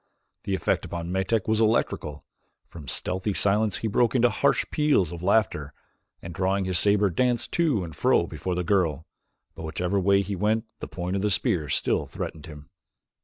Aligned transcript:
The 0.45 0.55
effect 0.55 0.83
upon 0.83 1.11
Metak 1.11 1.47
was 1.47 1.61
electrical. 1.61 2.25
From 2.65 2.87
stealthy 2.87 3.33
silence 3.33 3.77
he 3.77 3.87
broke 3.87 4.15
into 4.15 4.31
harsh 4.31 4.65
peals 4.71 5.11
of 5.11 5.21
laughter, 5.21 5.75
and 6.23 6.33
drawing 6.33 6.65
his 6.65 6.79
saber 6.79 7.11
danced 7.11 7.51
to 7.51 7.83
and 7.83 7.95
fro 7.95 8.25
before 8.25 8.55
the 8.55 8.63
girl, 8.63 9.05
but 9.53 9.61
whichever 9.61 9.99
way 9.99 10.23
he 10.23 10.35
went 10.35 10.65
the 10.79 10.87
point 10.87 11.15
of 11.15 11.21
the 11.21 11.29
spear 11.29 11.69
still 11.69 12.07
threatened 12.07 12.47
him. 12.47 12.71